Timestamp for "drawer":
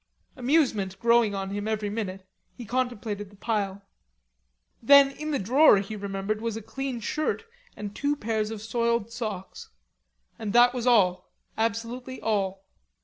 5.37-5.77